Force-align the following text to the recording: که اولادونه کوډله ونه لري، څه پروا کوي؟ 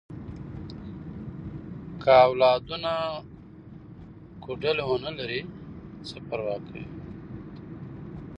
که 2.01 2.11
اولادونه 2.27 2.93
کوډله 4.43 4.83
ونه 4.87 5.11
لري، 5.19 5.41
څه 6.07 6.15
پروا 6.27 6.57
کوي؟ 6.65 6.85